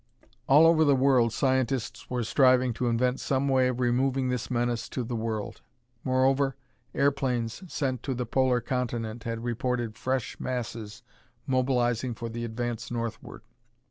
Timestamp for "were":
2.09-2.23